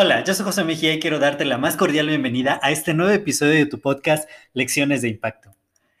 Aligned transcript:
Hola, 0.00 0.22
yo 0.22 0.32
soy 0.32 0.44
José 0.44 0.62
Mejía 0.62 0.94
y 0.94 1.00
quiero 1.00 1.18
darte 1.18 1.44
la 1.44 1.58
más 1.58 1.74
cordial 1.74 2.06
bienvenida 2.06 2.60
a 2.62 2.70
este 2.70 2.94
nuevo 2.94 3.10
episodio 3.10 3.54
de 3.54 3.66
tu 3.66 3.80
podcast 3.80 4.30
Lecciones 4.52 5.02
de 5.02 5.08
Impacto. 5.08 5.56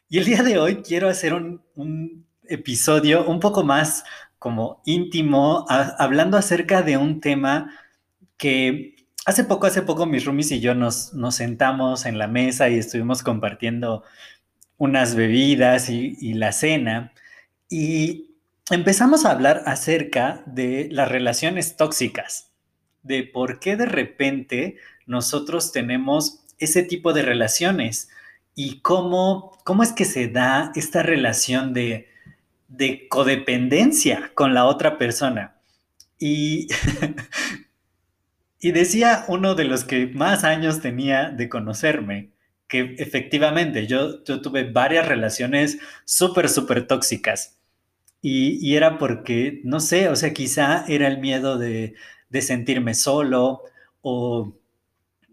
Y 0.08 0.18
el 0.18 0.24
día 0.24 0.44
de 0.44 0.56
hoy 0.56 0.82
quiero 0.82 1.08
hacer 1.08 1.34
un, 1.34 2.24
episodio 2.44 3.26
un 3.26 3.40
poco 3.40 3.64
más 3.64 4.04
como 4.38 4.82
íntimo, 4.84 5.66
hablando 5.68 6.36
acerca 6.36 6.82
de 6.82 6.96
un 6.96 7.20
tema 7.20 7.76
que 8.36 8.94
hace 9.26 9.42
poco, 9.42 9.66
hace 9.66 9.82
poco 9.82 10.06
mis 10.06 10.24
roomies 10.24 10.52
y 10.52 10.60
yo 10.60 10.76
nos, 10.76 11.10
sentamos 11.30 12.06
en 12.06 12.18
la 12.18 12.28
mesa 12.28 12.68
y 12.68 12.78
estuvimos 12.78 13.24
compartiendo 13.24 14.04
unas 14.76 15.16
bebidas 15.16 15.90
y 15.90 16.34
la 16.34 16.52
cena 16.52 17.12
y 17.68 18.27
empezamos 18.70 19.24
a 19.24 19.30
hablar 19.30 19.62
acerca 19.66 20.42
de 20.46 20.88
las 20.90 21.08
relaciones 21.08 21.76
tóxicas 21.76 22.48
de 23.02 23.24
por 23.24 23.58
qué 23.58 23.76
de 23.76 23.86
repente 23.86 24.76
nosotros 25.06 25.72
tenemos 25.72 26.44
ese 26.58 26.82
tipo 26.82 27.12
de 27.12 27.22
relaciones 27.22 28.08
y 28.54 28.80
cómo, 28.80 29.58
cómo 29.64 29.82
es 29.82 29.92
que 29.92 30.04
se 30.04 30.28
da 30.28 30.72
esta 30.74 31.02
relación 31.02 31.72
de, 31.72 32.08
de 32.68 33.08
codependencia 33.08 34.32
con 34.34 34.52
la 34.52 34.66
otra 34.66 34.98
persona. 34.98 35.56
Y, 36.18 36.68
y 38.60 38.72
decía 38.72 39.24
uno 39.28 39.54
de 39.54 39.64
los 39.64 39.84
que 39.84 40.08
más 40.08 40.44
años 40.44 40.80
tenía 40.80 41.30
de 41.30 41.48
conocerme, 41.48 42.30
que 42.66 42.96
efectivamente 42.98 43.86
yo, 43.86 44.22
yo 44.24 44.42
tuve 44.42 44.70
varias 44.70 45.08
relaciones 45.08 45.78
súper, 46.04 46.48
súper 46.48 46.86
tóxicas. 46.86 47.57
Y, 48.20 48.74
era 48.76 48.98
porque, 48.98 49.60
no 49.64 49.80
sé, 49.80 50.08
o 50.08 50.16
sea, 50.16 50.32
quizá 50.32 50.84
era 50.88 51.06
el 51.06 51.18
miedo 51.18 51.58
de, 51.58 51.94
de 52.30 52.42
sentirme 52.42 52.94
solo 52.94 53.62
o 54.02 54.58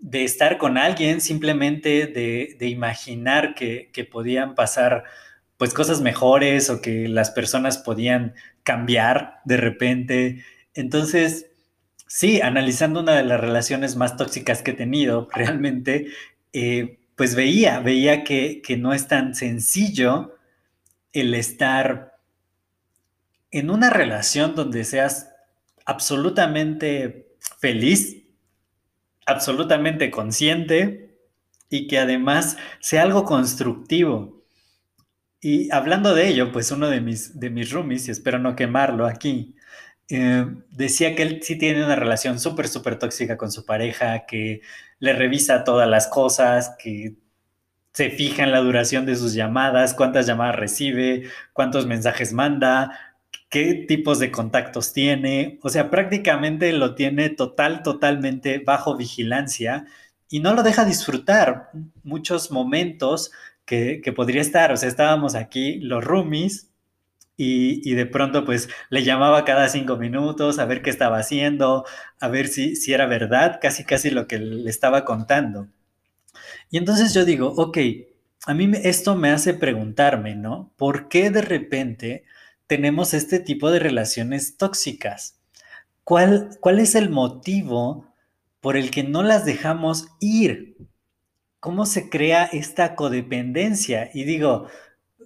de 0.05 0.23
estar 0.23 0.57
con 0.57 0.77
alguien, 0.77 1.19
simplemente 1.21 2.05
de, 2.07 2.67
imaginar 2.67 3.55
que, 3.55 3.89
podían 4.11 4.55
pasar 4.55 5.03
pues 5.57 5.73
cosas 5.73 6.01
mejores 6.01 6.69
o 6.69 6.81
que 6.81 7.07
las 7.07 7.31
personas 7.31 7.77
podían 7.79 8.35
cambiar 8.63 9.39
de 9.45 9.57
repente. 9.57 10.43
Entonces, 10.73 11.47
sí, 12.07 12.41
analizando 12.41 12.99
una 12.99 13.15
de 13.15 13.23
las 13.23 13.39
relaciones 13.39 13.95
más 13.95 14.17
tóxicas 14.17 14.61
que 14.61 14.71
he 14.71 14.73
tenido, 14.75 15.27
realmente, 15.33 16.07
eh, 16.53 16.99
pues 17.15 17.35
veía, 17.35 17.79
veía 17.79 18.23
que, 18.23 18.61
que 18.61 18.77
no 18.77 18.93
es 18.93 19.07
tan 19.07 19.33
sencillo 19.33 20.35
el 21.13 21.33
estar 21.33 22.14
en 23.55 23.69
una 23.69 23.89
relación 23.89 24.53
donde 24.53 24.83
seas 24.83 25.31
absolutamente 25.85 27.37
feliz, 27.57 28.25
absolutamente 29.25 30.11
consciente 30.11 31.17
y 31.69 31.87
que 31.87 31.99
además 31.99 32.57
sea 32.81 33.03
algo 33.03 33.23
constructivo. 33.23 34.43
Y 35.39 35.71
hablando 35.71 36.13
de 36.13 36.27
ello, 36.27 36.51
pues 36.51 36.69
uno 36.71 36.89
de 36.89 36.99
mis, 36.99 37.39
de 37.39 37.49
mis 37.49 37.71
roomies, 37.71 38.09
y 38.09 38.11
espero 38.11 38.39
no 38.39 38.57
quemarlo 38.57 39.05
aquí, 39.05 39.55
eh, 40.09 40.45
decía 40.71 41.15
que 41.15 41.23
él 41.23 41.39
sí 41.41 41.57
tiene 41.57 41.85
una 41.85 41.95
relación 41.95 42.41
súper, 42.41 42.67
súper 42.67 42.99
tóxica 42.99 43.37
con 43.37 43.53
su 43.53 43.65
pareja, 43.65 44.25
que 44.25 44.63
le 44.99 45.13
revisa 45.13 45.63
todas 45.63 45.87
las 45.87 46.07
cosas, 46.07 46.75
que 46.77 47.15
se 47.93 48.09
fija 48.09 48.43
en 48.43 48.51
la 48.51 48.59
duración 48.59 49.05
de 49.05 49.15
sus 49.15 49.33
llamadas, 49.33 49.93
cuántas 49.93 50.27
llamadas 50.27 50.57
recibe, 50.57 51.29
cuántos 51.53 51.87
mensajes 51.87 52.33
manda, 52.33 53.14
qué 53.55 53.85
tipos 53.87 54.19
de 54.19 54.31
contactos 54.31 54.91
tiene, 54.91 55.59
o 55.63 55.69
sea, 55.69 55.89
prácticamente 55.89 56.73
lo 56.73 56.93
tiene 56.93 57.29
total, 57.29 57.83
totalmente 57.83 58.59
bajo 58.59 58.97
vigilancia 58.97 59.85
y 60.29 60.41
no 60.41 60.53
lo 60.53 60.61
deja 60.61 60.83
disfrutar 60.83 61.69
muchos 62.03 62.51
momentos 62.51 63.31
que, 63.63 64.01
podría 64.13 64.41
estar, 64.41 64.73
o 64.73 64.75
sea, 64.75 64.89
estábamos 64.89 65.35
aquí 65.35 65.79
los 65.79 66.03
roomies 66.03 66.69
y, 67.37 67.93
de 67.93 68.05
pronto 68.05 68.43
pues 68.43 68.67
le 68.89 69.05
llamaba 69.05 69.45
cada 69.45 69.69
cinco 69.69 69.95
minutos 69.95 70.59
a 70.59 70.65
ver 70.65 70.81
qué 70.81 70.89
estaba 70.89 71.17
haciendo, 71.17 71.85
a 72.19 72.27
ver 72.27 72.49
si, 72.49 72.75
si 72.75 72.91
era 72.91 73.05
verdad, 73.05 73.59
casi 73.61 73.85
casi 73.85 74.09
lo 74.09 74.27
que 74.27 74.37
le 74.37 74.69
estaba 74.69 75.05
contando. 75.05 75.69
Y 76.69 76.77
entonces 76.77 77.13
yo 77.13 77.23
digo, 77.23 77.53
ok, 77.55 77.77
a 78.47 78.53
mí 78.53 78.69
esto 78.83 79.15
me 79.15 79.31
hace 79.31 79.53
preguntarme, 79.53 80.35
¿no? 80.35 80.73
¿Por 80.75 81.07
qué 81.07 81.29
de 81.29 81.41
repente 81.41 82.25
tenemos 82.67 83.13
este 83.13 83.39
tipo 83.39 83.71
de 83.71 83.79
relaciones 83.79 84.57
tóxicas? 84.57 85.39
¿Cuál, 86.03 86.51
cuál 86.59 86.79
es 86.79 86.95
el 86.95 87.09
motivo 87.09 88.13
por 88.61 88.77
el 88.77 88.91
que 88.91 89.03
no 89.03 89.23
las 89.23 89.45
dejamos 89.45 90.07
ir? 90.19 90.77
¿Cómo 91.59 91.85
se 91.85 92.09
crea 92.09 92.45
esta 92.45 92.95
codependencia? 92.95 94.09
Y 94.13 94.23
digo, 94.23 94.67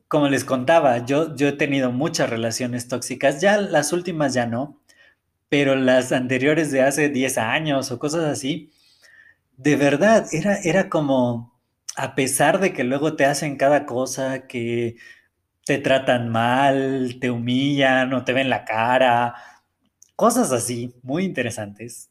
como 0.07 0.27
les 0.27 0.43
contaba, 0.43 1.05
yo, 1.05 1.35
yo 1.35 1.49
he 1.49 1.53
tenido 1.53 1.91
muchas 1.91 2.29
relaciones 2.29 2.87
tóxicas, 2.87 3.41
ya 3.41 3.59
las 3.61 3.93
últimas 3.93 4.33
ya 4.33 4.45
no, 4.45 4.81
pero 5.49 5.75
las 5.75 6.11
anteriores 6.11 6.71
de 6.71 6.81
hace 6.81 7.09
10 7.09 7.37
años 7.37 7.91
o 7.91 7.99
cosas 7.99 8.25
así, 8.25 8.71
de 9.57 9.75
verdad, 9.75 10.27
era, 10.31 10.57
era 10.63 10.89
como, 10.89 11.59
a 11.95 12.15
pesar 12.15 12.59
de 12.59 12.73
que 12.73 12.83
luego 12.83 13.15
te 13.15 13.25
hacen 13.25 13.57
cada 13.57 13.85
cosa, 13.85 14.47
que 14.47 14.95
te 15.69 15.77
tratan 15.77 16.29
mal, 16.29 17.19
te 17.21 17.29
humillan 17.29 18.11
o 18.13 18.23
te 18.23 18.33
ven 18.33 18.49
la 18.49 18.65
cara, 18.65 19.35
cosas 20.15 20.51
así, 20.51 20.95
muy 21.03 21.23
interesantes. 21.23 22.09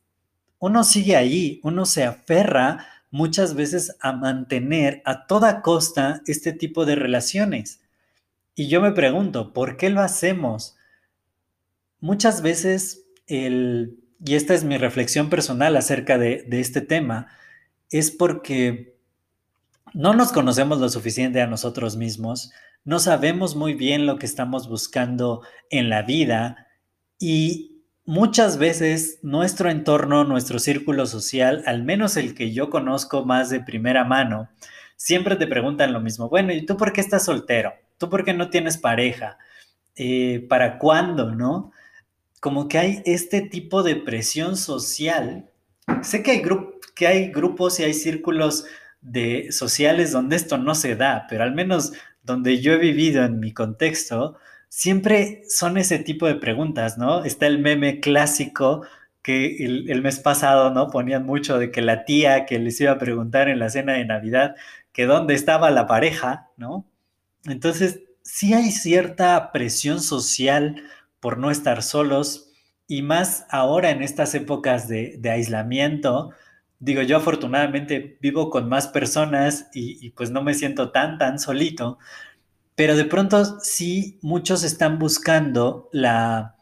Uno 0.61 0.85
sigue 0.85 1.17
ahí, 1.17 1.59
uno 1.65 1.85
se 1.85 2.05
aferra 2.05 2.87
muchas 3.11 3.55
veces 3.55 3.97
a 3.99 4.13
mantener 4.13 5.03
a 5.05 5.27
toda 5.27 5.61
costa 5.61 6.23
este 6.29 6.53
tipo 6.53 6.87
de 6.87 6.95
relaciones. 6.95 7.81
Y 8.55 8.69
yo 8.69 8.81
me 8.81 8.93
pregunto, 8.93 9.53
¿por 9.53 9.77
qué 9.77 9.91
lo 9.91 10.03
hacemos? 10.03 10.77
Muchas 11.99 12.43
veces, 12.43 13.07
el, 13.27 13.99
y 14.25 14.37
esta 14.37 14.55
es 14.55 14.63
mi 14.63 14.79
reflexión 14.79 15.31
personal 15.31 15.77
acerca 15.77 16.17
de, 16.17 16.45
de 16.47 16.61
este 16.61 16.81
tema, 16.81 17.27
es 17.91 18.13
porque 18.13 18.97
no 19.95 20.15
nos 20.15 20.31
conocemos 20.31 20.79
lo 20.79 20.89
suficiente 20.89 21.41
a 21.41 21.49
nosotros 21.49 21.97
mismos, 21.97 22.53
no 22.85 22.99
sabemos 22.99 23.57
muy 23.57 23.75
bien 23.75 24.07
lo 24.07 24.19
que 24.19 24.27
estamos 24.27 24.69
buscando 24.69 25.43
en 25.71 25.91
la 25.91 26.03
vida 26.03 26.67
y 27.19 27.83
muchas 28.05 28.57
veces 28.57 29.19
nuestro 29.23 29.71
entorno, 29.71 30.25
nuestro 30.25 30.59
círculo 30.59 31.07
social, 31.07 31.63
al 31.67 31.83
menos 31.83 32.17
el 32.17 32.35
que 32.35 32.53
yo 32.53 32.71
conozco 32.71 33.27
más 33.27 33.51
de 33.51 33.61
primera 33.61 34.05
mano, 34.05 34.49
siempre 34.97 35.37
te 35.37 35.47
preguntan 35.47 35.93
lo 35.93 36.01
mismo. 36.01 36.31
Bueno, 36.31 36.53
¿y 36.53 36.65
tú 36.65 36.77
por 36.77 36.95
qué 36.95 37.03
estás 37.03 37.27
soltero? 37.27 37.75
¿Tú 37.99 38.09
por 38.09 38.25
qué 38.25 38.33
no 38.33 38.49
tienes 38.49 38.79
pareja? 38.79 39.37
Eh, 39.95 40.47
¿Para 40.49 40.79
cuándo, 40.79 41.35
no? 41.35 41.73
Como 42.41 42.69
que 42.69 42.79
hay 42.79 43.03
este 43.05 43.43
tipo 43.43 43.83
de 43.83 43.97
presión 43.97 44.57
social. 44.57 45.51
Sé 46.03 46.23
que 46.23 46.31
hay, 46.31 46.43
que 46.95 47.07
hay 47.07 47.31
grupos 47.31 47.79
y 47.79 47.85
hay 47.85 47.93
círculos 47.93 48.65
de 49.01 49.53
sociales 49.53 50.13
donde 50.13 50.37
esto 50.37 50.59
no 50.59 50.75
se 50.75 50.97
da, 50.97 51.27
pero 51.29 51.45
al 51.45 51.55
menos 51.55 51.93
donde 52.29 52.61
yo 52.61 52.75
he 52.75 52.79
vivido 52.79 53.25
en 53.25 53.41
mi 53.41 53.53
contexto, 53.53 54.37
siempre 54.69 55.43
son 55.49 55.79
ese 55.79 55.99
tipo 55.99 56.27
de 56.27 56.37
preguntas, 56.37 56.99
¿no? 56.99 57.25
Está 57.25 57.47
el 57.47 57.59
meme 57.59 58.01
clásico 58.01 58.83
que 59.23 59.65
el, 59.65 60.03
mes 60.03 60.21
pasado, 60.21 60.71
¿no? 60.71 60.91
Ponían 60.91 61.25
mucho 61.27 61.59
de 61.59 61.71
que 61.71 61.83
la 61.83 62.05
tía 62.05 62.47
que 62.47 62.59
les 62.59 62.81
iba 62.81 62.93
a 62.93 62.99
preguntar 62.99 63.49
en 63.49 63.59
la 63.59 63.71
cena 63.71 63.95
de 63.95 64.05
Navidad 64.05 64.55
que 64.93 65.07
dónde 65.07 65.35
estaba 65.35 65.71
la 65.71 65.87
pareja, 65.87 66.51
¿no? 66.57 66.87
Entonces, 67.47 68.01
sí 68.23 68.53
hay 68.53 68.71
cierta 68.71 69.51
presión 69.53 70.01
social 70.01 70.83
por 71.21 71.39
no 71.39 71.51
estar 71.51 71.83
solos 71.83 72.53
y 72.87 73.03
más 73.03 73.47
ahora 73.51 73.91
en 73.91 74.03
estas 74.03 74.35
épocas 74.35 74.87
de, 74.87 75.17
de 75.19 75.31
aislamiento, 75.31 76.31
digo, 76.81 77.03
yo 77.03 77.17
afortunadamente 77.17 78.19
vivo 78.21 78.51
con 78.51 78.69
más 78.69 78.89
personas 78.89 79.69
y, 79.75 80.11
pues 80.11 80.31
no 80.31 80.43
me 80.43 80.55
siento 80.55 80.91
tan, 80.91 81.19
tan 81.19 81.39
solito, 81.39 81.99
pero 82.75 82.97
de 82.97 83.05
pronto 83.05 83.61
sí 83.61 84.19
muchos 84.23 84.63
están 84.65 84.99
buscando 84.99 85.89
la, 85.93 86.57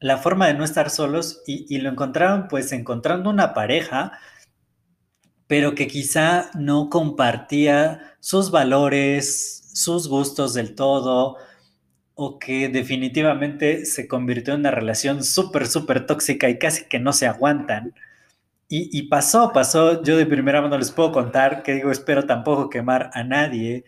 la 0.00 0.18
forma 0.18 0.48
de 0.48 0.54
no 0.54 0.64
estar 0.64 0.90
solos 0.90 1.42
y, 1.46 1.66
y, 1.74 1.78
lo 1.78 1.90
encontraron 1.90 2.48
pues 2.48 2.72
encontrando 2.72 3.30
una 3.30 3.54
pareja, 3.54 4.12
pero 5.46 5.74
que 5.74 5.86
quizá 5.86 6.50
no 6.54 6.88
compartía 6.90 8.16
sus 8.20 8.50
valores, 8.50 9.70
sus 9.74 10.08
gustos 10.08 10.54
del 10.54 10.74
todo, 10.74 11.36
o 12.14 12.38
que 12.38 12.68
definitivamente 12.68 13.84
se 13.84 14.06
convirtió 14.06 14.54
en 14.54 14.60
una 14.60 14.70
relación 14.70 15.24
súper, 15.24 15.66
súper 15.66 16.06
tóxica 16.06 16.48
y 16.48 16.58
casi 16.58 16.84
que 16.86 16.98
no 16.98 17.12
se 17.12 17.26
aguantan. 17.26 17.94
Y, 18.68 18.88
y, 18.98 19.02
pasó, 19.08 19.52
pasó, 19.52 20.02
yo 20.02 20.16
de 20.16 20.26
primera 20.26 20.62
mano 20.62 20.78
les 20.78 20.90
puedo 20.90 21.12
contar, 21.12 21.62
que 21.62 21.74
digo, 21.74 21.90
espero 21.90 22.24
tampoco 22.24 22.70
quemar 22.70 23.10
a 23.12 23.22
nadie, 23.22 23.84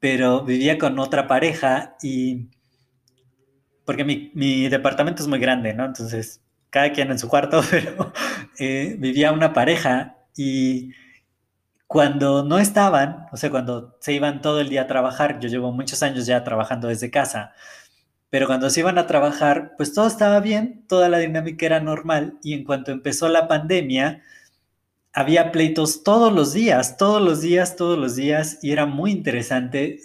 pero 0.00 0.44
vivía 0.44 0.78
con 0.78 0.98
otra 0.98 1.26
pareja 1.26 1.96
y... 2.02 2.48
Porque 3.84 4.04
mi, 4.04 4.30
mi 4.34 4.68
departamento 4.68 5.22
es 5.22 5.28
muy 5.28 5.38
grande, 5.38 5.74
¿no? 5.74 5.84
Entonces, 5.84 6.42
cada 6.70 6.92
quien 6.92 7.10
en 7.10 7.18
su 7.18 7.28
cuarto, 7.28 7.62
pero 7.70 8.12
eh, 8.58 8.96
vivía 8.98 9.32
una 9.32 9.52
pareja 9.52 10.16
y 10.36 10.92
cuando 11.86 12.44
no 12.44 12.58
estaban, 12.58 13.26
o 13.32 13.36
sea, 13.36 13.50
cuando 13.50 13.96
se 14.00 14.12
iban 14.12 14.42
todo 14.42 14.60
el 14.60 14.68
día 14.68 14.82
a 14.82 14.86
trabajar, 14.86 15.40
yo 15.40 15.48
llevo 15.48 15.72
muchos 15.72 16.02
años 16.02 16.26
ya 16.26 16.44
trabajando 16.44 16.88
desde 16.88 17.10
casa, 17.10 17.52
pero 18.30 18.46
cuando 18.46 18.70
se 18.70 18.80
iban 18.80 18.98
a 18.98 19.06
trabajar, 19.06 19.74
pues 19.76 19.94
todo 19.94 20.06
estaba 20.06 20.40
bien, 20.40 20.84
toda 20.86 21.08
la 21.08 21.18
dinámica 21.18 21.66
era 21.66 21.80
normal 21.80 22.38
y 22.42 22.54
en 22.54 22.64
cuanto 22.64 22.92
empezó 22.92 23.28
la 23.28 23.48
pandemia, 23.48 24.22
había 25.12 25.50
pleitos 25.50 26.04
todos 26.04 26.32
los 26.32 26.52
días, 26.52 26.96
todos 26.96 27.22
los 27.22 27.40
días, 27.40 27.76
todos 27.76 27.98
los 27.98 28.14
días, 28.16 28.58
y 28.62 28.72
era 28.72 28.86
muy 28.86 29.10
interesante 29.10 29.98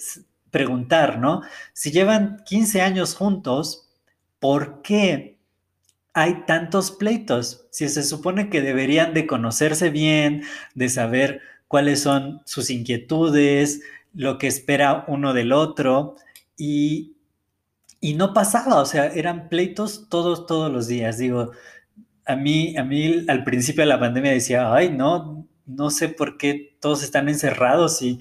preguntar, 0.49 1.19
¿no? 1.19 1.41
Si 1.73 1.91
llevan 1.91 2.41
15 2.45 2.81
años 2.81 3.15
juntos, 3.15 3.89
¿por 4.39 4.81
qué 4.81 5.37
hay 6.13 6.45
tantos 6.45 6.91
pleitos? 6.91 7.67
Si 7.71 7.89
se 7.89 8.03
supone 8.03 8.49
que 8.49 8.61
deberían 8.61 9.13
de 9.13 9.27
conocerse 9.27 9.89
bien, 9.89 10.43
de 10.75 10.89
saber 10.89 11.41
cuáles 11.67 12.01
son 12.01 12.41
sus 12.45 12.69
inquietudes, 12.69 13.81
lo 14.13 14.37
que 14.37 14.47
espera 14.47 15.05
uno 15.07 15.33
del 15.33 15.51
otro, 15.51 16.15
y, 16.57 17.17
y 18.03 18.15
no 18.15 18.33
pasaba, 18.33 18.81
o 18.81 18.85
sea, 18.85 19.07
eran 19.07 19.47
pleitos 19.47 20.09
todos, 20.09 20.45
todos 20.45 20.69
los 20.69 20.87
días. 20.87 21.17
Digo, 21.17 21.51
a 22.25 22.35
mí, 22.35 22.75
a 22.75 22.83
mí 22.83 23.25
al 23.29 23.45
principio 23.45 23.83
de 23.83 23.87
la 23.87 23.99
pandemia 23.99 24.31
decía, 24.33 24.73
ay, 24.73 24.89
no, 24.89 25.47
no 25.65 25.89
sé 25.89 26.09
por 26.09 26.37
qué 26.37 26.75
todos 26.81 27.01
están 27.01 27.29
encerrados 27.29 28.01
y 28.01 28.19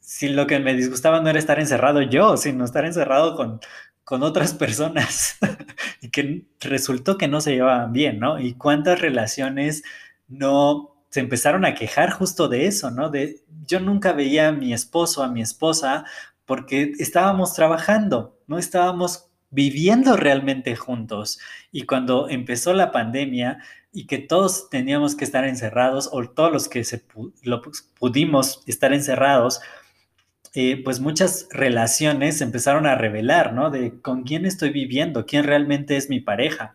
si 0.00 0.30
lo 0.30 0.48
que 0.48 0.58
me 0.58 0.74
disgustaba 0.74 1.20
no 1.20 1.30
era 1.30 1.38
estar 1.38 1.60
encerrado 1.60 2.02
yo, 2.02 2.36
sino 2.36 2.64
estar 2.64 2.84
encerrado 2.84 3.36
con, 3.36 3.60
con 4.02 4.24
otras 4.24 4.52
personas 4.52 5.38
y 6.02 6.10
que 6.10 6.46
resultó 6.58 7.16
que 7.16 7.28
no 7.28 7.40
se 7.40 7.52
llevaban 7.52 7.92
bien, 7.92 8.18
¿no? 8.18 8.40
Y 8.40 8.54
cuántas 8.54 9.00
relaciones 9.00 9.84
no 10.26 11.04
se 11.10 11.20
empezaron 11.20 11.64
a 11.64 11.74
quejar 11.76 12.10
justo 12.10 12.48
de 12.48 12.66
eso, 12.66 12.90
¿no? 12.90 13.10
De 13.10 13.44
yo 13.64 13.78
nunca 13.78 14.12
veía 14.12 14.48
a 14.48 14.52
mi 14.52 14.72
esposo, 14.72 15.22
a 15.22 15.28
mi 15.28 15.40
esposa, 15.40 16.04
porque 16.46 16.94
estábamos 16.98 17.54
trabajando, 17.54 18.39
no 18.50 18.58
estábamos 18.58 19.30
viviendo 19.50 20.16
realmente 20.16 20.74
juntos. 20.74 21.38
Y 21.70 21.82
cuando 21.82 22.28
empezó 22.28 22.74
la 22.74 22.90
pandemia 22.90 23.58
y 23.92 24.08
que 24.08 24.18
todos 24.18 24.68
teníamos 24.70 25.14
que 25.14 25.24
estar 25.24 25.44
encerrados, 25.44 26.10
o 26.12 26.28
todos 26.28 26.52
los 26.52 26.68
que 26.68 26.82
se 26.82 27.04
lo, 27.44 27.62
pudimos 28.00 28.64
estar 28.66 28.92
encerrados, 28.92 29.60
eh, 30.54 30.82
pues 30.82 30.98
muchas 30.98 31.46
relaciones 31.52 32.40
empezaron 32.40 32.86
a 32.86 32.96
revelar, 32.96 33.52
¿no? 33.52 33.70
De 33.70 34.00
con 34.00 34.24
quién 34.24 34.44
estoy 34.44 34.70
viviendo, 34.70 35.26
quién 35.26 35.44
realmente 35.44 35.96
es 35.96 36.10
mi 36.10 36.18
pareja. 36.18 36.74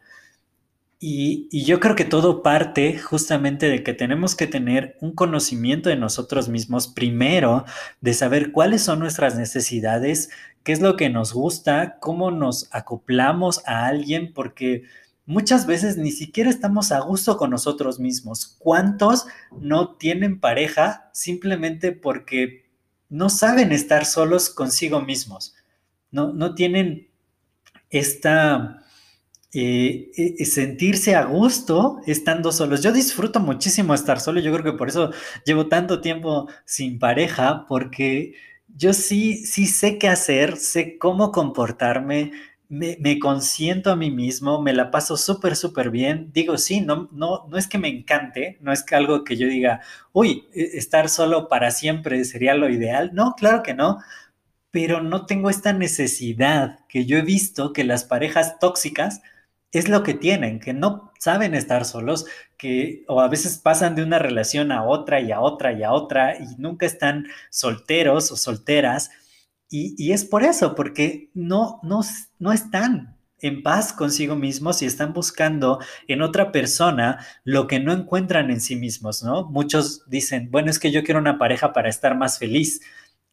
Y, 1.00 1.50
yo 1.66 1.80
creo 1.80 1.96
que 1.96 2.06
todo 2.06 2.42
parte 2.42 2.98
justamente 2.98 3.68
de 3.70 3.84
que 3.84 3.94
tenemos 3.94 4.36
que 4.36 4.48
tener 4.48 4.98
un 5.02 5.14
conocimiento 5.14 5.90
de 5.90 5.98
nosotros 5.98 6.48
mismos 6.50 6.88
primero, 6.88 7.66
de 8.02 8.14
saber 8.14 8.52
cuáles 8.52 8.84
son 8.84 9.00
nuestras 9.00 9.36
necesidades, 9.36 10.30
qué 10.64 10.72
es 10.72 10.82
lo 10.82 10.96
que 10.96 11.10
nos 11.10 11.34
gusta, 11.34 11.98
cómo 12.00 12.32
nos 12.32 12.70
acoplamos 12.72 13.62
a 13.68 13.88
alguien, 13.88 14.34
porque 14.34 14.84
muchas 15.26 15.66
veces 15.68 15.98
ni 15.98 16.12
siquiera 16.12 16.50
estamos 16.50 16.92
a 16.92 17.00
gusto 17.02 17.38
con 17.38 17.52
nosotros 17.52 18.00
mismos. 18.00 18.56
¿Cuántos 18.60 19.28
no 19.60 19.96
tienen 19.96 20.40
pareja 20.40 21.10
simplemente 21.14 21.92
porque 21.92 22.66
no 23.10 23.30
saben 23.30 23.72
estar 23.74 24.06
solos 24.06 24.50
consigo 24.50 25.02
mismos? 25.02 25.56
No, 26.12 26.34
no 26.34 26.56
tienen 26.56 27.10
esta... 27.90 28.82
Eh, 29.58 30.12
eh, 30.18 30.44
sentirse 30.46 31.16
a 31.16 31.24
gusto 31.24 32.02
estando 32.06 32.52
solos. 32.52 32.84
Yo 32.84 32.92
disfruto 32.92 33.40
muchísimo 33.40 33.94
estar 33.94 34.20
solo, 34.20 34.42
yo 34.42 34.52
creo 34.52 34.66
que 34.66 34.78
por 34.78 34.90
eso 34.90 35.12
llevo 35.46 35.68
tanto 35.68 36.02
tiempo 36.02 36.50
sin 36.66 37.00
pareja, 37.00 37.66
porque 37.66 38.34
yo 38.68 38.92
sí, 38.92 39.46
sí 39.46 39.66
sé 39.68 39.98
qué 39.98 40.10
hacer, 40.10 40.58
sé 40.58 40.98
cómo 40.98 41.32
comportarme, 41.32 42.34
me, 42.68 42.98
me 43.00 43.18
consiento 43.18 43.92
a 43.92 43.96
mí 43.96 44.12
mismo, 44.12 44.62
me 44.62 44.74
la 44.74 44.92
paso 44.92 45.16
súper, 45.16 45.56
súper 45.56 45.90
bien. 45.90 46.32
Digo, 46.34 46.58
sí, 46.58 46.82
no, 46.82 47.08
no, 47.14 47.48
no 47.48 47.58
es 47.58 47.68
que 47.68 47.78
me 47.78 47.88
encante, 47.88 48.58
no 48.60 48.74
es 48.74 48.84
que 48.84 48.96
algo 48.96 49.24
que 49.24 49.38
yo 49.38 49.48
diga, 49.48 49.80
uy, 50.12 50.50
e, 50.54 50.78
estar 50.78 51.08
solo 51.08 51.48
para 51.48 51.72
siempre 51.72 52.26
sería 52.26 52.56
lo 52.56 52.70
ideal. 52.70 53.12
No, 53.14 53.36
claro 53.38 53.64
que 53.64 53.74
no, 53.74 54.00
pero 54.72 55.02
no 55.02 55.26
tengo 55.26 55.50
esta 55.50 55.72
necesidad 55.74 56.80
que 56.90 57.06
yo 57.06 57.18
he 57.18 57.22
visto 57.22 57.72
que 57.72 57.86
las 57.86 58.04
parejas 58.04 58.60
tóxicas 58.60 59.22
es 59.80 59.90
lo 59.90 60.04
que 60.04 60.14
tienen, 60.14 60.60
que 60.60 60.74
no 60.74 61.12
saben 61.20 61.54
estar 61.54 61.86
solos, 61.86 62.26
que 62.58 63.04
o 63.08 63.22
a 63.22 63.28
veces 63.28 63.58
pasan 63.58 63.96
de 63.96 64.04
una 64.04 64.20
relación 64.20 64.72
a 64.72 64.84
otra 64.84 65.20
y 65.22 65.32
a 65.32 65.42
otra 65.42 65.74
y 65.74 65.84
a 65.84 65.92
otra 65.92 66.38
y 66.38 66.56
nunca 66.58 66.86
están 66.86 67.28
solteros 67.50 68.32
o 68.32 68.38
solteras. 68.38 69.12
Y, 69.70 70.14
es 70.14 70.24
por 70.24 70.44
eso, 70.44 70.74
porque 70.76 71.30
no, 71.34 71.80
no, 71.84 72.02
no 72.40 72.54
están 72.54 73.18
en 73.42 73.62
paz 73.62 73.92
consigo 73.92 74.36
mismos 74.36 74.82
y 74.82 74.86
están 74.86 75.12
buscando 75.12 75.80
en 76.08 76.22
otra 76.22 76.54
persona 76.54 77.20
lo 77.44 77.68
que 77.68 77.80
no 77.82 77.92
encuentran 77.92 78.52
en 78.52 78.62
sí 78.62 78.78
mismos, 78.78 79.24
¿no? 79.24 79.50
Muchos 79.50 80.10
dicen, 80.10 80.50
bueno, 80.50 80.70
es 80.70 80.80
que 80.80 80.92
yo 80.92 81.04
quiero 81.04 81.20
una 81.20 81.38
pareja 81.38 81.74
para 81.74 81.90
estar 81.90 82.16
más 82.16 82.40
feliz. 82.40 82.80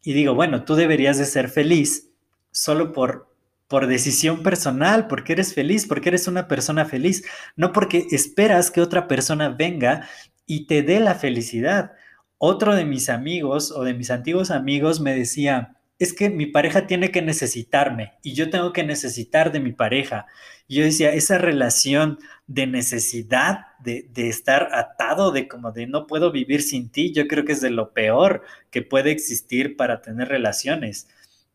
Y 0.02 0.14
digo, 0.14 0.34
bueno, 0.34 0.64
tú 0.64 0.74
deberías 0.74 1.18
de 1.18 1.26
ser 1.26 1.48
feliz 1.48 2.10
solo 2.50 2.92
por 2.92 3.31
por 3.72 3.86
decisión 3.86 4.42
personal, 4.42 5.06
porque 5.06 5.32
eres 5.32 5.54
feliz, 5.54 5.86
porque 5.86 6.10
eres 6.10 6.28
una 6.28 6.46
persona 6.46 6.84
feliz, 6.84 7.24
no 7.56 7.72
porque 7.72 8.06
esperas 8.10 8.70
que 8.70 8.82
otra 8.82 9.08
persona 9.08 9.48
venga 9.48 10.10
y 10.44 10.66
te 10.66 10.82
dé 10.82 11.00
la 11.00 11.14
felicidad. 11.14 11.92
Otro 12.36 12.74
de 12.76 12.84
mis 12.84 13.08
amigos 13.08 13.72
o 13.72 13.82
de 13.82 13.94
mis 13.94 14.10
antiguos 14.10 14.50
amigos 14.50 15.00
me 15.00 15.14
decía, 15.14 15.78
es 15.98 16.12
que 16.12 16.28
mi 16.28 16.44
pareja 16.44 16.86
tiene 16.86 17.10
que 17.10 17.22
necesitarme 17.22 18.12
y 18.22 18.34
yo 18.34 18.50
tengo 18.50 18.74
que 18.74 18.84
necesitar 18.84 19.52
de 19.52 19.60
mi 19.60 19.72
pareja. 19.72 20.26
Y 20.68 20.74
yo 20.74 20.84
decía, 20.84 21.14
esa 21.14 21.38
relación 21.38 22.18
de 22.46 22.66
necesidad, 22.66 23.60
de, 23.82 24.06
de, 24.12 24.28
estar 24.28 24.68
atado, 24.74 25.32
de 25.32 25.48
como 25.48 25.72
de 25.72 25.86
no 25.86 26.06
puedo 26.06 26.30
vivir 26.30 26.60
sin 26.60 26.90
ti, 26.90 27.10
yo 27.14 27.26
creo 27.26 27.46
que 27.46 27.52
es 27.52 27.62
de 27.62 27.70
lo 27.70 27.94
peor 27.94 28.42
que 28.70 28.82
puede 28.82 29.12
existir 29.12 29.78
para 29.78 30.02
tener 30.02 30.28
relaciones 30.28 31.08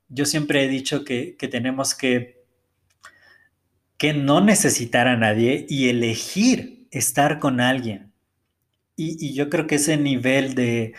yo 0.10 0.26
siempre 0.26 0.64
he 0.64 0.68
dicho 0.68 1.04
que, 1.04 1.36
tenemos 1.52 1.96
que, 1.96 2.44
que 3.98 4.14
no 4.14 4.42
necesitar 4.42 5.08
a 5.08 5.18
nadie 5.18 5.66
y 5.70 5.90
elegir 5.90 6.88
estar 6.92 7.40
con 7.40 7.60
alguien. 7.60 8.14
Y, 8.96 9.34
yo 9.34 9.50
creo 9.50 9.68
que 9.68 9.76
ese 9.76 9.98
nivel 9.98 10.56
de, 10.56 10.94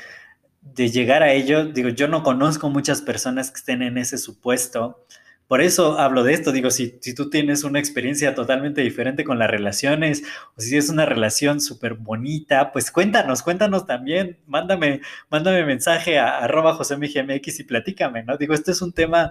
de 0.60 0.90
llegar 0.90 1.22
a 1.22 1.32
ello, 1.32 1.66
digo, 1.66 1.88
yo 1.88 2.08
no 2.08 2.22
conozco 2.22 2.70
muchas 2.70 3.02
personas 3.02 3.50
que 3.50 3.58
estén 3.58 3.82
en 3.82 3.98
ese 3.98 4.18
supuesto, 4.18 5.04
por 5.48 5.62
eso 5.62 5.98
hablo 5.98 6.24
de 6.24 6.34
esto, 6.34 6.52
digo, 6.52 6.70
si, 6.70 6.98
si 7.00 7.14
tú 7.14 7.30
tienes 7.30 7.64
una 7.64 7.78
experiencia 7.78 8.34
totalmente 8.34 8.82
diferente 8.82 9.24
con 9.24 9.38
las 9.38 9.50
relaciones, 9.50 10.22
o 10.54 10.60
si 10.60 10.76
es 10.76 10.90
una 10.90 11.06
relación 11.06 11.62
súper 11.62 11.94
bonita, 11.94 12.70
pues 12.70 12.90
cuéntanos, 12.90 13.42
cuéntanos 13.42 13.86
también, 13.86 14.38
mándame, 14.46 15.00
mándame 15.30 15.64
mensaje 15.64 16.18
a 16.18 16.38
arroba 16.38 16.74
josemgmx 16.74 17.60
y 17.60 17.64
platícame, 17.64 18.24
¿no? 18.24 18.36
Digo, 18.36 18.52
este 18.52 18.72
es 18.72 18.82
un 18.82 18.92
tema 18.92 19.30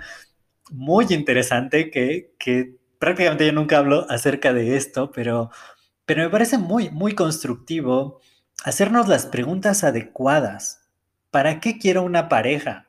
muy 0.72 1.06
interesante 1.12 1.92
que, 1.92 2.34
que 2.40 2.76
prácticamente 3.00 3.46
yo 3.46 3.54
nunca 3.54 3.78
hablo 3.78 4.08
acerca 4.10 4.54
de 4.54 4.76
esto, 4.76 5.12
pero, 5.12 5.52
pero 6.06 6.24
me 6.24 6.30
parece 6.30 6.58
muy, 6.58 6.90
muy 6.90 7.14
constructivo 7.14 8.22
hacernos 8.64 9.08
las 9.08 9.28
preguntas 9.28 9.84
adecuadas. 9.84 10.82
¿Para 11.30 11.60
qué 11.60 11.78
quiero 11.78 12.04
una 12.04 12.28
pareja? 12.30 12.87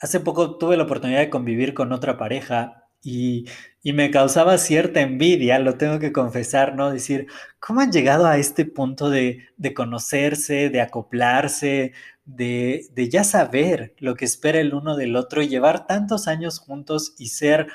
Hace 0.00 0.20
poco 0.20 0.58
tuve 0.58 0.76
la 0.76 0.84
oportunidad 0.84 1.20
de 1.20 1.30
convivir 1.30 1.74
con 1.74 1.92
otra 1.92 2.16
pareja 2.16 2.88
y, 3.02 3.46
me 3.84 4.10
causaba 4.10 4.58
cierta 4.58 5.00
envidia, 5.00 5.58
lo 5.60 5.76
tengo 5.78 5.98
que 6.00 6.12
confesar, 6.12 6.74
¿no? 6.74 6.90
Decir, 6.90 7.28
¿cómo 7.60 7.80
han 7.80 7.92
llegado 7.92 8.26
a 8.26 8.36
este 8.36 8.64
punto 8.64 9.10
de, 9.10 9.46
conocerse, 9.74 10.70
de 10.70 10.80
acoplarse, 10.80 11.92
de, 12.24 12.86
de, 12.92 13.08
ya 13.08 13.22
saber 13.24 13.94
lo 13.98 14.16
que 14.16 14.24
espera 14.24 14.58
el 14.60 14.74
uno 14.74 14.96
del 14.96 15.14
otro 15.16 15.40
y 15.42 15.48
llevar 15.48 15.86
tantos 15.86 16.26
años 16.26 16.58
juntos 16.58 17.14
y 17.18 17.28
ser, 17.28 17.68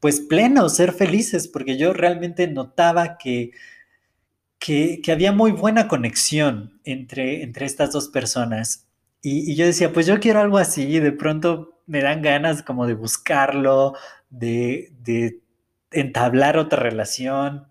pues, 0.00 0.20
plenos, 0.20 0.76
ser 0.76 0.92
felices? 0.92 1.48
Porque 1.48 1.78
yo 1.78 1.92
realmente 1.94 2.46
notaba 2.46 3.16
que 3.16 3.52
que, 4.64 5.12
había 5.12 5.32
muy 5.32 5.52
buena 5.52 5.88
conexión 5.88 6.80
entre, 6.84 7.42
entre 7.42 7.66
estas 7.66 7.92
dos 7.92 8.08
personas. 8.08 8.88
Y, 9.26 9.54
yo 9.56 9.64
decía, 9.64 9.90
pues 9.90 10.06
yo 10.06 10.20
quiero 10.20 10.40
algo 10.40 10.58
así, 10.58 10.82
y 10.82 11.00
de 11.00 11.10
pronto 11.10 11.80
me 11.86 12.02
dan 12.02 12.20
ganas 12.20 12.62
como 12.62 12.86
de 12.86 12.92
buscarlo, 12.92 13.94
de, 14.28 15.40
entablar 15.90 16.58
otra 16.58 16.80
relación. 16.80 17.66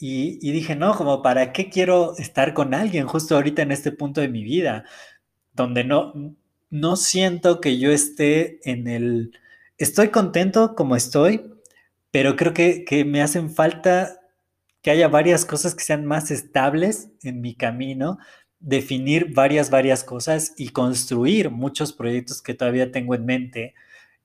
Y, 0.00 0.40
y, 0.42 0.50
dije, 0.50 0.74
no, 0.74 0.96
como 0.96 1.22
para 1.22 1.52
qué 1.52 1.70
quiero 1.70 2.16
estar 2.18 2.52
con 2.52 2.74
alguien 2.74 3.06
justo 3.06 3.36
ahorita 3.36 3.62
en 3.62 3.70
este 3.70 3.92
punto 3.92 4.20
de 4.20 4.28
mi 4.28 4.42
vida, 4.42 4.84
donde 5.52 5.84
no, 5.84 6.14
no 6.68 6.96
siento 6.96 7.60
que 7.60 7.78
yo 7.78 7.92
esté 7.92 8.58
en 8.68 8.88
el... 8.88 9.38
Estoy 9.78 10.08
contento 10.08 10.74
como 10.74 10.96
estoy, 10.96 11.48
pero 12.10 12.34
creo 12.34 12.52
que, 12.54 12.84
que 12.84 13.04
me 13.04 13.22
hacen 13.22 13.50
falta 13.54 14.20
que 14.82 14.90
haya 14.90 15.06
varias 15.06 15.44
cosas 15.44 15.76
que 15.76 15.84
sean 15.84 16.06
más 16.06 16.32
estables 16.32 17.10
en 17.22 17.40
mi 17.40 17.54
camino, 17.54 18.18
definir 18.60 19.32
varias, 19.34 19.70
varias 19.70 20.04
cosas 20.04 20.54
y 20.56 20.70
construir 20.70 21.50
muchos 21.50 21.92
proyectos 21.92 22.42
que 22.42 22.54
todavía 22.54 22.92
tengo 22.92 23.14
en 23.14 23.26
mente. 23.26 23.74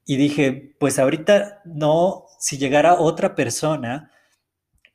Y 0.05 0.17
dije, 0.17 0.75
pues 0.79 0.99
ahorita 0.99 1.61
no, 1.65 2.25
si 2.39 2.57
llegara 2.57 2.95
otra 2.95 3.35
persona, 3.35 4.11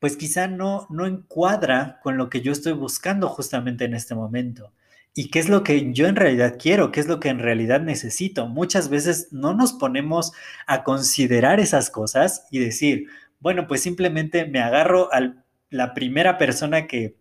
pues 0.01 0.17
quizá 0.17 0.47
no, 0.47 0.87
no 0.91 1.07
encuadra 1.07 2.01
con 2.03 2.17
lo 2.17 2.31
que 2.31 2.41
yo 2.41 2.53
estoy 2.53 2.73
buscando 2.73 3.29
justamente 3.29 3.85
en 3.85 3.95
este 3.95 4.15
momento. 4.15 4.73
¿Y 5.15 5.31
qué 5.31 5.41
es 5.41 5.49
lo 5.49 5.65
que 5.65 5.93
yo 5.93 6.07
en 6.07 6.17
realidad 6.17 6.57
quiero? 6.61 6.93
¿Qué 6.93 7.01
es 7.01 7.09
lo 7.09 7.19
que 7.19 7.29
en 7.29 7.41
realidad 7.41 7.81
necesito? 7.81 8.47
Muchas 8.47 8.89
veces 8.89 9.29
no 9.33 9.55
nos 9.55 9.73
ponemos 9.73 10.33
a 10.67 10.85
considerar 10.85 11.59
esas 11.59 11.91
cosas 11.91 12.47
y 12.51 12.61
decir, 12.61 13.07
bueno, 13.41 13.67
pues 13.67 13.81
simplemente 13.81 14.47
me 14.47 14.61
agarro 14.61 15.13
al 15.13 15.45
la 15.71 15.95
primera 15.95 16.39
persona 16.39 16.87
que, 16.87 17.17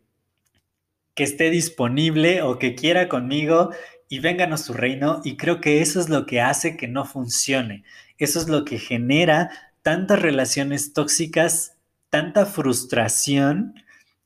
que 1.17 1.23
esté 1.23 1.49
disponible 1.49 2.43
o 2.43 2.59
que 2.59 2.75
quiera 2.75 3.09
conmigo 3.09 3.71
y 4.07 4.19
vénganos 4.19 4.61
su 4.61 4.73
reino. 4.73 5.19
Y 5.23 5.35
creo 5.35 5.59
que 5.59 5.81
eso 5.81 5.99
es 5.99 6.09
lo 6.09 6.27
que 6.27 6.41
hace 6.41 6.77
que 6.77 6.87
no 6.87 7.05
funcione. 7.05 7.83
Eso 8.19 8.39
es 8.39 8.47
lo 8.47 8.63
que 8.63 8.77
genera 8.77 9.49
tantas 9.81 10.21
relaciones 10.21 10.93
tóxicas, 10.93 11.75
tanta 12.11 12.45
frustración 12.45 13.73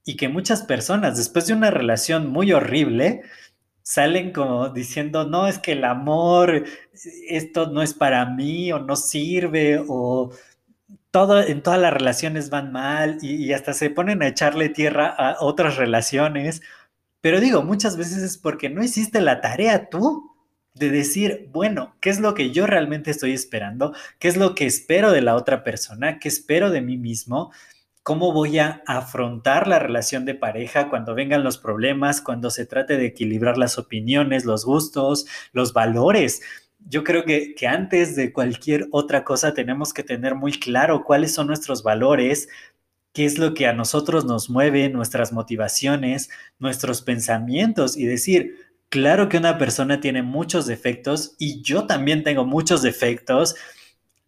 y 0.03 0.17
que 0.17 0.27
muchas 0.27 0.63
personas 0.63 1.15
después 1.15 1.47
de 1.47 1.53
una 1.53 1.71
relación 1.71 2.27
muy 2.27 2.51
horrible 2.51 3.21
salen 3.83 4.33
como 4.33 4.69
diciendo, 4.69 5.25
no, 5.25 5.47
es 5.47 5.59
que 5.59 5.71
el 5.71 5.85
amor, 5.85 6.65
esto 7.29 7.67
no 7.67 7.81
es 7.81 7.93
para 7.93 8.25
mí 8.25 8.71
o 8.73 8.79
no 8.79 8.97
sirve 8.97 9.81
o 9.87 10.31
todo, 11.11 11.41
en 11.41 11.61
todas 11.61 11.79
las 11.79 11.93
relaciones 11.93 12.49
van 12.49 12.71
mal 12.71 13.17
y, 13.21 13.53
hasta 13.53 13.73
se 13.73 13.89
ponen 13.89 14.23
a 14.23 14.27
echarle 14.27 14.69
tierra 14.69 15.07
a 15.07 15.37
otras 15.41 15.77
relaciones. 15.77 16.61
Pero 17.21 17.39
digo, 17.39 17.63
muchas 17.63 17.97
veces 17.97 18.23
es 18.23 18.37
porque 18.37 18.69
no 18.69 18.83
hiciste 18.83 19.21
la 19.21 19.41
tarea 19.41 19.89
tú 19.89 20.31
de 20.73 20.89
decir, 20.89 21.49
bueno, 21.51 21.95
¿qué 22.01 22.09
es 22.09 22.19
lo 22.19 22.33
que 22.33 22.51
yo 22.51 22.65
realmente 22.65 23.11
estoy 23.11 23.33
esperando? 23.33 23.93
¿Qué 24.19 24.27
es 24.27 24.37
lo 24.37 24.55
que 24.55 24.65
espero 24.65 25.11
de 25.11 25.21
la 25.21 25.35
otra 25.35 25.63
persona? 25.63 26.19
¿Qué 26.19 26.27
espero 26.27 26.71
de 26.71 26.81
mí 26.81 26.97
mismo? 26.97 27.51
¿Cómo 28.03 28.33
voy 28.33 28.57
a 28.57 28.81
afrontar 28.87 29.67
la 29.67 29.77
relación 29.77 30.25
de 30.25 30.33
pareja 30.33 30.89
cuando 30.89 31.13
vengan 31.13 31.43
los 31.43 31.57
problemas, 31.57 32.21
cuando 32.21 32.49
se 32.49 32.65
trate 32.65 32.97
de 32.97 33.05
equilibrar 33.05 33.57
las 33.57 33.77
opiniones, 33.77 34.45
los 34.45 34.65
gustos, 34.65 35.27
los 35.53 35.73
valores? 35.73 36.41
yo 36.87 37.03
creo 37.03 37.23
que, 37.25 37.55
antes 37.67 38.15
de 38.15 38.33
cualquier 38.33 38.87
otra 38.91 39.23
cosa 39.23 39.53
tenemos 39.53 39.93
que 39.93 40.03
tener 40.03 40.35
muy 40.35 40.53
claro 40.53 41.03
cuáles 41.03 41.33
son 41.33 41.47
nuestros 41.47 41.83
valores, 41.83 42.49
qué 43.13 43.25
es 43.25 43.37
lo 43.37 43.53
que 43.53 43.67
a 43.67 43.73
nosotros 43.73 44.25
nos 44.25 44.49
mueve, 44.49 44.89
nuestras 44.89 45.33
motivaciones, 45.33 46.29
nuestros 46.59 47.01
pensamientos 47.01 47.97
y 47.97 48.05
decir, 48.05 48.55
claro 48.89 49.29
que 49.29 49.37
una 49.37 49.57
persona 49.57 49.99
tiene 49.99 50.21
muchos 50.23 50.65
defectos 50.65 51.35
y 51.37 51.61
yo 51.61 51.87
también 51.87 52.23
tengo 52.23 52.45
muchos 52.45 52.81
defectos 52.81 53.55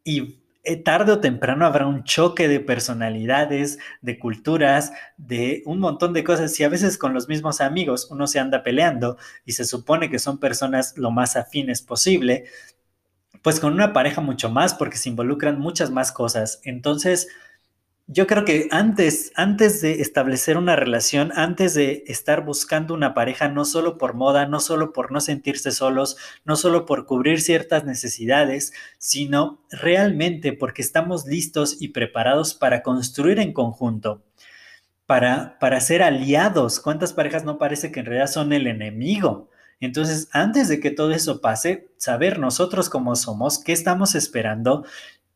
y 0.03 0.43
eh, 0.65 0.77
tarde 0.77 1.11
o 1.11 1.19
temprano 1.19 1.65
habrá 1.65 1.87
un 1.87 2.05
choque 2.05 2.47
de 2.47 2.61
personalidades, 2.61 3.79
de 4.01 4.17
culturas, 4.17 4.93
de 5.17 5.61
un 5.65 5.79
montón 5.79 6.13
de 6.13 6.23
cosas. 6.23 6.57
Y 6.57 6.63
a 6.63 6.69
veces 6.69 6.97
con 6.97 7.13
los 7.13 7.27
mismos 7.27 7.59
amigos 7.59 8.07
uno 8.09 8.27
se 8.27 8.39
anda 8.39 8.63
peleando 8.63 9.17
y 9.45 9.53
se 9.53 9.65
supone 9.65 10.09
que 10.09 10.19
son 10.19 10.39
personas 10.39 10.97
lo 10.97 11.11
más 11.11 11.35
afines 11.35 11.81
posible, 11.81 12.45
pues 13.41 13.59
con 13.59 13.73
una 13.73 13.91
pareja 13.91 14.21
mucho 14.21 14.49
más 14.49 14.73
porque 14.73 14.95
se 14.97 15.09
involucran 15.09 15.59
muchas 15.59 15.91
más 15.91 16.13
cosas. 16.13 16.61
Entonces, 16.63 17.27
yo 18.07 18.27
creo 18.27 18.43
que 18.43 18.67
antes, 18.71 19.31
antes 19.35 19.81
de 19.81 20.01
establecer 20.01 20.57
una 20.57 20.75
relación, 20.75 21.31
antes 21.35 21.73
de 21.73 22.03
estar 22.07 22.43
buscando 22.43 22.93
una 22.93 23.13
pareja, 23.13 23.47
no 23.47 23.63
solo 23.63 23.97
por 23.97 24.13
moda, 24.13 24.45
no 24.45 24.59
solo 24.59 24.91
por 24.91 25.11
no 25.11 25.21
sentirse 25.21 25.71
solos, 25.71 26.17
no 26.43 26.57
solo 26.57 26.85
por 26.85 27.05
cubrir 27.05 27.41
ciertas 27.41 27.85
necesidades, 27.85 28.73
sino 28.97 29.63
realmente 29.71 30.51
porque 30.51 30.81
estamos 30.81 31.25
listos 31.25 31.77
y 31.81 31.89
preparados 31.89 32.53
para 32.53 32.83
construir 32.83 33.39
en 33.39 33.53
conjunto, 33.53 34.21
para, 35.05 35.57
para 35.59 35.79
ser 35.79 36.03
aliados. 36.03 36.81
¿Cuántas 36.81 37.13
parejas 37.13 37.45
no 37.45 37.57
parece 37.57 37.91
que 37.91 38.01
en 38.01 38.07
realidad 38.07 38.27
son 38.27 38.51
el 38.51 38.67
enemigo? 38.67 39.49
Entonces, 39.79 40.27
antes 40.31 40.67
de 40.67 40.79
que 40.79 40.91
todo 40.91 41.11
eso 41.11 41.41
pase, 41.41 41.89
saber 41.97 42.39
nosotros 42.39 42.89
cómo 42.89 43.15
somos, 43.15 43.59
qué 43.59 43.71
estamos 43.71 44.15
esperando 44.15 44.85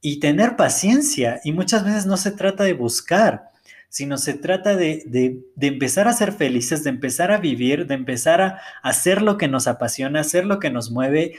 y 0.02 0.20
tener 0.20 0.56
paciencia. 0.56 1.40
Y 1.44 1.52
muchas 1.52 1.84
veces 1.84 2.06
no 2.06 2.18
se 2.18 2.32
trata 2.32 2.64
de 2.64 2.74
buscar, 2.74 3.52
sino 3.90 4.18
se 4.18 4.34
trata 4.34 4.76
de, 4.76 5.44
empezar 5.60 6.08
a 6.08 6.14
ser 6.14 6.32
felices, 6.34 6.84
de 6.84 6.90
empezar 6.90 7.32
a 7.32 7.38
vivir, 7.38 7.88
de 7.88 7.96
empezar 7.96 8.42
a 8.42 8.62
hacer 8.84 9.22
lo 9.22 9.38
que 9.38 9.48
nos 9.48 9.68
apasiona, 9.68 10.22
hacer 10.22 10.46
lo 10.46 10.60
que 10.60 10.70
nos 10.70 10.92
mueve. 10.92 11.36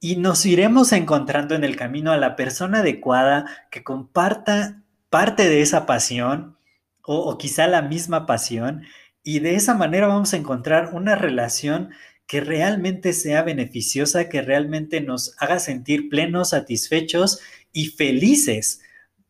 Y 0.00 0.16
nos 0.16 0.46
iremos 0.46 0.92
encontrando 0.92 1.54
en 1.54 1.64
el 1.64 1.76
camino 1.76 2.10
a 2.10 2.16
la 2.16 2.36
persona 2.36 2.78
adecuada 2.78 3.46
que 3.70 3.84
comparta 3.84 4.82
parte 5.10 5.48
de 5.48 5.60
esa 5.60 5.84
pasión 5.86 6.56
o, 7.02 7.18
o 7.18 7.38
quizá 7.38 7.66
la 7.66 7.82
misma 7.82 8.26
pasión. 8.26 8.82
Y 9.22 9.40
de 9.40 9.54
esa 9.56 9.74
manera 9.74 10.06
vamos 10.06 10.32
a 10.32 10.38
encontrar 10.38 10.90
una 10.94 11.16
relación 11.16 11.90
que 12.26 12.40
realmente 12.40 13.12
sea 13.12 13.42
beneficiosa, 13.42 14.28
que 14.28 14.40
realmente 14.40 15.00
nos 15.00 15.34
haga 15.38 15.58
sentir 15.58 16.08
plenos, 16.08 16.50
satisfechos 16.50 17.40
y 17.72 17.86
felices. 17.86 18.80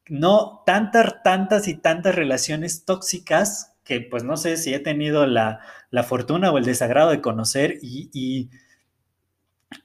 No 0.08 0.62
tantas, 0.66 1.22
tantas 1.22 1.68
y 1.68 1.74
tantas 1.74 2.14
relaciones 2.14 2.84
tóxicas 2.84 3.70
que 3.84 4.00
pues 4.00 4.22
no 4.22 4.36
sé 4.36 4.56
si 4.56 4.72
he 4.74 4.78
tenido 4.78 5.26
la, 5.26 5.60
fortuna 6.06 6.52
o 6.52 6.58
el 6.58 6.64
desagrado 6.64 7.10
de 7.10 7.20
conocer 7.20 7.78
y, 7.82 8.08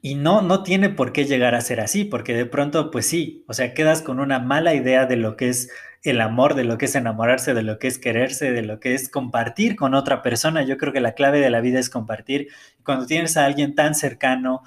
y, 0.01 0.15
no, 0.15 0.41
no 0.41 0.63
tiene 0.63 0.89
por 0.89 1.11
qué 1.11 1.25
llegar 1.25 1.55
a 1.55 1.61
ser 1.61 1.79
así, 1.79 2.05
porque 2.05 2.33
de 2.33 2.45
pronto 2.45 2.91
pues 2.91 3.05
sí, 3.07 3.43
o 3.47 3.53
sea, 3.53 3.73
quedas 3.73 4.01
con 4.01 4.19
una 4.19 4.39
mala 4.39 4.73
idea 4.75 5.05
de 5.05 5.15
lo 5.15 5.35
que 5.35 5.49
es 5.49 5.69
el 6.03 6.21
amor, 6.21 6.53
de 6.53 6.65
lo 6.65 6.77
que 6.77 6.85
es 6.85 6.95
enamorarse, 6.95 7.53
de 7.55 7.63
lo 7.63 7.79
que 7.79 7.87
es 7.87 7.97
quererse, 7.97 8.51
de 8.51 8.61
lo 8.61 8.79
que 8.79 8.93
es 8.93 9.09
compartir 9.09 9.75
con 9.75 9.95
otra 9.95 10.21
persona. 10.21 10.63
Yo 10.63 10.77
creo 10.77 10.93
que 10.93 11.01
la 11.01 11.13
clave 11.13 11.39
de 11.39 11.49
la 11.49 11.61
vida 11.61 11.79
es 11.79 11.89
compartir. 11.89 12.49
Cuando 12.83 13.07
tienes 13.07 13.37
a 13.37 13.45
alguien 13.45 13.73
tan 13.73 13.95
cercano 13.95 14.61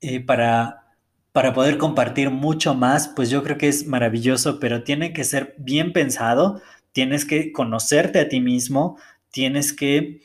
eh, 0.00 0.20
para 0.20 0.87
para 1.38 1.54
poder 1.54 1.78
compartir 1.78 2.30
mucho 2.30 2.74
más, 2.74 3.06
pues 3.06 3.30
yo 3.30 3.44
creo 3.44 3.56
que 3.58 3.68
es 3.68 3.86
maravilloso, 3.86 4.58
pero 4.58 4.82
tiene 4.82 5.12
que 5.12 5.22
ser 5.22 5.54
bien 5.56 5.92
pensado, 5.92 6.60
tienes 6.90 7.24
que 7.24 7.52
conocerte 7.52 8.18
a 8.18 8.28
ti 8.28 8.40
mismo, 8.40 8.98
tienes 9.30 9.72
que 9.72 10.20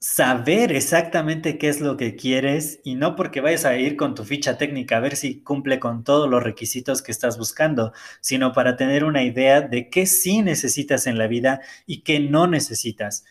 saber 0.00 0.72
exactamente 0.72 1.58
qué 1.58 1.68
es 1.68 1.82
lo 1.82 1.98
que 1.98 2.16
quieres 2.16 2.80
y 2.82 2.94
no 2.94 3.14
porque 3.14 3.42
vayas 3.42 3.66
a 3.66 3.76
ir 3.76 3.94
con 3.98 4.14
tu 4.14 4.24
ficha 4.24 4.56
técnica 4.56 4.96
a 4.96 5.00
ver 5.00 5.16
si 5.16 5.42
cumple 5.42 5.78
con 5.78 6.02
todos 6.02 6.30
los 6.30 6.42
requisitos 6.42 7.02
que 7.02 7.12
estás 7.12 7.36
buscando, 7.36 7.92
sino 8.22 8.54
para 8.54 8.76
tener 8.76 9.04
una 9.04 9.24
idea 9.24 9.60
de 9.60 9.90
qué 9.90 10.06
sí 10.06 10.40
necesitas 10.40 11.06
en 11.06 11.18
la 11.18 11.26
vida 11.26 11.60
y 11.84 12.04
qué 12.04 12.20
no 12.20 12.46
necesitas. 12.46 13.26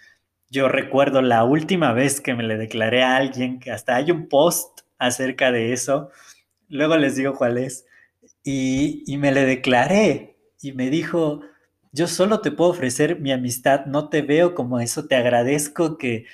Yo 0.52 0.68
recuerdo 0.68 1.24
la 1.24 1.44
última 1.46 1.94
vez 1.94 2.22
que 2.22 2.36
me 2.36 2.44
le 2.44 2.58
declaré 2.58 3.02
a 3.02 3.18
alguien, 3.18 3.60
que 3.60 3.72
hasta 3.72 3.96
hay 3.96 4.12
un 4.12 4.30
post 4.30 4.82
acerca 5.00 5.52
de 5.52 5.74
eso, 5.74 6.12
luego 6.70 6.98
les 6.98 7.16
digo 7.16 7.34
cuál 7.34 7.58
es, 7.58 7.86
y, 8.44 9.18
me 9.18 9.32
le 9.32 9.46
declaré 9.46 10.38
y 10.62 10.72
me 10.72 10.90
dijo, 10.90 11.42
yo 11.92 12.08
solo 12.08 12.42
te 12.42 12.52
puedo 12.52 12.72
ofrecer 12.72 13.20
mi 13.20 13.32
amistad, 13.32 13.86
no 13.86 14.10
te 14.10 14.22
veo 14.22 14.56
como 14.56 14.80
eso, 14.80 15.08
te 15.08 15.16
agradezco 15.16 15.98
que, 15.98 16.26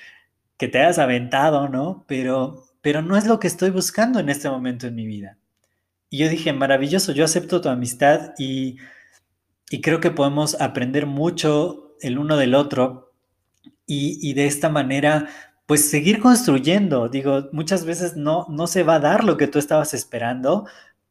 que 0.57 0.67
te 0.67 0.79
hayas 0.79 0.99
aventado, 0.99 1.69
¿no? 1.69 2.05
Pero, 2.07 2.65
pero 2.81 3.01
no 3.01 3.17
es 3.17 3.25
lo 3.25 3.39
que 3.39 3.47
estoy 3.47 3.71
buscando 3.71 4.19
en 4.19 4.29
este 4.29 4.49
momento 4.49 4.87
en 4.87 4.95
mi 4.95 5.05
vida. 5.05 5.37
Y 6.09 6.19
yo 6.19 6.29
dije, 6.29 6.53
maravilloso, 6.53 7.11
yo 7.13 7.25
acepto 7.25 7.61
tu 7.61 7.69
amistad 7.69 8.33
y, 8.37 8.77
y 9.71 9.81
creo 9.81 9.99
que 9.99 10.11
podemos 10.11 10.59
aprender 10.61 11.07
mucho 11.07 11.95
el 12.01 12.19
uno 12.19 12.37
del 12.37 12.53
otro 12.53 13.13
y, 13.87 14.19
y 14.21 14.33
de 14.33 14.45
esta 14.45 14.69
manera 14.69 15.27
pues 15.65 15.89
seguir 15.89 16.19
construyendo. 16.19 17.09
Digo, 17.09 17.49
muchas 17.51 17.85
veces 17.85 18.15
no, 18.15 18.45
no 18.49 18.67
se 18.67 18.83
va 18.83 18.95
a 18.95 18.99
dar 18.99 19.23
lo 19.23 19.37
que 19.37 19.47
tú 19.47 19.59
estabas 19.59 19.93
esperando, 19.93 20.67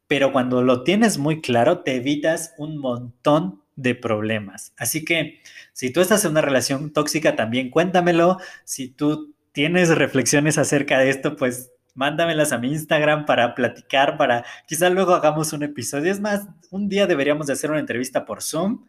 pero 0.07 0.31
cuando 0.31 0.61
lo 0.61 0.83
tienes 0.83 1.17
muy 1.17 1.41
claro, 1.41 1.79
te 1.79 1.95
evitas 1.95 2.53
un 2.57 2.77
montón 2.77 3.61
de 3.75 3.95
problemas. 3.95 4.73
Así 4.77 5.03
que 5.03 5.41
si 5.73 5.91
tú 5.91 6.01
estás 6.01 6.23
en 6.25 6.31
una 6.31 6.41
relación 6.41 6.93
tóxica, 6.93 7.35
también 7.35 7.69
cuéntamelo. 7.69 8.37
Si 8.63 8.89
tú 8.89 9.33
tienes 9.51 9.89
reflexiones 9.89 10.57
acerca 10.57 10.99
de 10.99 11.09
esto, 11.09 11.35
pues 11.35 11.71
mándamelas 11.95 12.51
a 12.51 12.57
mi 12.57 12.71
Instagram 12.71 13.25
para 13.25 13.55
platicar, 13.55 14.17
para 14.17 14.45
quizá 14.67 14.89
luego 14.89 15.13
hagamos 15.13 15.53
un 15.53 15.63
episodio. 15.63 16.11
Es 16.11 16.19
más, 16.19 16.47
un 16.71 16.89
día 16.89 17.07
deberíamos 17.07 17.47
de 17.47 17.53
hacer 17.53 17.71
una 17.71 17.79
entrevista 17.79 18.25
por 18.25 18.41
Zoom 18.41 18.85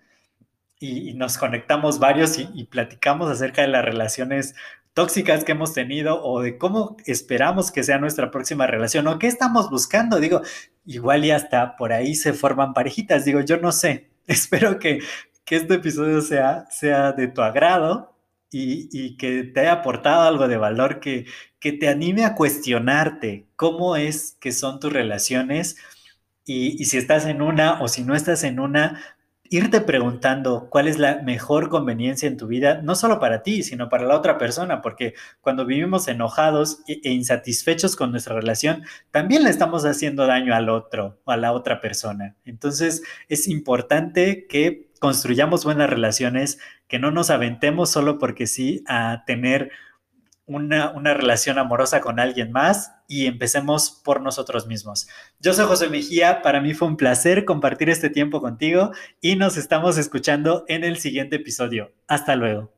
y, 0.79 1.15
nos 1.15 1.39
conectamos 1.39 1.99
varios 1.99 2.39
y, 2.39 2.49
y, 2.55 2.65
platicamos 2.65 3.31
acerca 3.31 3.63
de 3.63 3.69
las 3.69 3.85
relaciones 3.85 4.55
tóxicas 4.95 5.45
que 5.45 5.53
hemos 5.53 5.75
tenido 5.75 6.23
o 6.25 6.41
de 6.41 6.57
cómo 6.57 6.97
esperamos 7.05 7.71
que 7.71 7.83
sea 7.83 7.99
nuestra 7.99 8.31
próxima 8.31 8.67
relación 8.67 9.07
o 9.09 9.19
qué 9.19 9.27
estamos 9.27 9.69
buscando. 9.69 10.21
Digo, 10.21 10.41
igual 10.87 11.25
y 11.25 11.33
hasta 11.33 11.77
por 11.77 11.93
ahí 11.93 12.15
se 12.15 12.33
forman 12.33 12.73
parejitas. 12.73 13.25
Digo, 13.25 13.41
yo 13.41 13.59
no 13.59 13.73
sé. 13.73 14.09
Espero 14.27 14.79
que, 14.79 15.01
que 15.45 15.57
este 15.57 15.75
episodio 15.75 16.23
sea, 16.23 16.67
sea 16.71 17.13
de 17.13 17.29
tu 17.29 17.43
agrado 17.43 18.17
y, 18.51 18.89
y, 18.93 19.17
que 19.17 19.43
te 19.43 19.61
haya 19.61 19.73
aportado 19.73 20.23
algo 20.23 20.47
de 20.47 20.57
valor, 20.57 21.01
que, 21.01 21.27
que 21.59 21.73
te 21.73 21.89
anime 21.89 22.25
a 22.25 22.37
cuestionarte 22.37 23.49
cómo 23.57 23.97
es 23.97 24.37
que 24.41 24.53
son 24.53 24.79
tus 24.79 24.93
relaciones 24.93 25.77
y, 26.45 26.81
y 26.81 26.85
si 26.85 26.99
estás 26.99 27.27
en 27.27 27.43
una 27.43 27.83
o 27.83 27.89
si 27.89 28.05
no 28.05 28.15
estás 28.15 28.45
en 28.45 28.61
una, 28.61 29.14
irte 29.57 29.81
preguntando 29.81 30.69
cuál 30.71 30.89
es 30.89 30.99
la 30.99 31.23
mejor 31.23 31.69
conveniencia 31.69 32.27
en 32.27 32.37
tu 32.37 32.47
vida, 32.47 32.81
no 32.83 32.95
solo 32.95 33.21
para 33.21 33.43
ti, 33.43 33.63
sino 33.63 33.89
para 33.89 34.05
la 34.05 34.17
otra 34.17 34.37
persona, 34.37 34.83
porque 34.83 35.15
cuando 35.41 35.65
vivimos 35.65 36.09
enojados 36.09 36.81
e, 36.89 37.01
e 37.05 37.13
insatisfechos 37.13 37.95
con 37.95 38.11
nuestra 38.11 38.35
relación, 38.35 38.83
también 39.11 39.45
le 39.45 39.51
estamos 39.51 39.85
haciendo 39.85 40.27
daño 40.27 40.55
al 40.55 40.69
otro 40.69 41.21
o 41.25 41.31
a 41.31 41.37
la 41.37 41.53
otra 41.53 41.81
persona. 41.81 42.35
Entonces, 42.45 43.03
es 43.29 43.47
importante 43.47 44.47
que 44.49 44.91
construyamos 44.99 45.65
buenas 45.65 45.91
relaciones, 45.91 46.59
que 46.89 46.99
no 46.99 47.11
nos 47.11 47.31
aventemos 47.31 47.91
solo 47.91 48.19
porque 48.19 48.47
sí 48.47 48.83
a 48.89 49.25
tener 49.27 49.71
una, 50.47 50.91
una, 50.93 51.15
relación 51.15 51.59
amorosa 51.59 52.01
con 52.01 52.19
alguien 52.21 52.53
más 52.53 52.94
y 53.09 53.27
empecemos 53.27 54.03
por 54.05 54.21
nosotros 54.21 54.67
mismos. 54.67 55.07
Yo 55.41 55.55
soy 55.55 55.67
José 55.67 55.89
Mejía, 55.89 56.43
para 56.43 56.61
mí 56.61 56.75
fue 56.75 56.89
un 56.89 56.97
placer 56.97 57.45
compartir 57.45 57.91
este 57.91 58.11
tiempo 58.11 58.41
contigo 58.41 58.93
y 59.21 59.37
nos 59.37 59.57
estamos 59.57 59.99
escuchando 59.99 60.65
en 60.69 60.85
el 60.85 60.99
siguiente 60.99 61.37
episodio. 61.37 61.93
Hasta 62.09 62.37
luego. 62.37 62.74